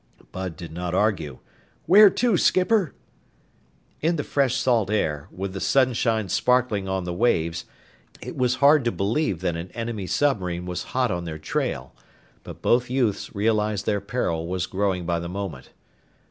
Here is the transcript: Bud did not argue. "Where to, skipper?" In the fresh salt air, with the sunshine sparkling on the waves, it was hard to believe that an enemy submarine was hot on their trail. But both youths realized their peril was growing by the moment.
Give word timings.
Bud 0.31 0.57
did 0.57 0.71
not 0.71 0.95
argue. 0.95 1.37
"Where 1.85 2.09
to, 2.09 2.35
skipper?" 2.35 2.95
In 4.01 4.15
the 4.15 4.23
fresh 4.23 4.55
salt 4.55 4.89
air, 4.89 5.27
with 5.31 5.53
the 5.53 5.59
sunshine 5.61 6.27
sparkling 6.27 6.89
on 6.89 7.03
the 7.03 7.13
waves, 7.13 7.65
it 8.19 8.35
was 8.35 8.55
hard 8.55 8.83
to 8.85 8.91
believe 8.91 9.41
that 9.41 9.55
an 9.55 9.69
enemy 9.75 10.07
submarine 10.07 10.65
was 10.65 10.81
hot 10.97 11.11
on 11.11 11.25
their 11.25 11.37
trail. 11.37 11.93
But 12.43 12.63
both 12.63 12.89
youths 12.89 13.35
realized 13.35 13.85
their 13.85 14.01
peril 14.01 14.47
was 14.47 14.65
growing 14.65 15.05
by 15.05 15.19
the 15.19 15.29
moment. 15.29 15.69